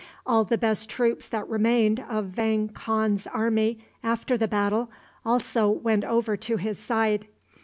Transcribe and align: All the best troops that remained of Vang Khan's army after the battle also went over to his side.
All 0.25 0.43
the 0.45 0.57
best 0.57 0.89
troops 0.89 1.27
that 1.27 1.47
remained 1.47 2.03
of 2.09 2.25
Vang 2.25 2.69
Khan's 2.69 3.27
army 3.27 3.85
after 4.03 4.35
the 4.35 4.47
battle 4.47 4.89
also 5.23 5.69
went 5.69 6.03
over 6.05 6.35
to 6.37 6.57
his 6.57 6.79
side. 6.79 7.27